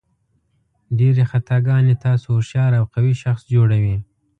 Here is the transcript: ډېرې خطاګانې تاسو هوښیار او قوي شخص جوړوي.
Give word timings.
ډېرې 0.99 1.23
خطاګانې 1.31 1.95
تاسو 2.05 2.25
هوښیار 2.35 2.71
او 2.79 2.85
قوي 2.93 3.13
شخص 3.23 3.41
جوړوي. 3.55 3.97